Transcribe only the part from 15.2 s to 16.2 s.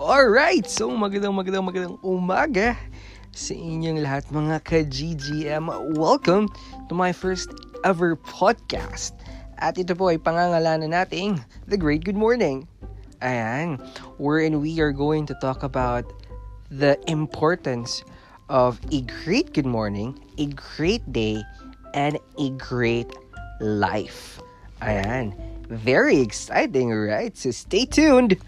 to talk about